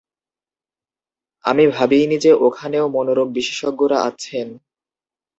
[1.45, 4.47] আমি ভাবিইনি যে ওখানেও মনোরোগ বিশেষজ্ঞরা আছেন।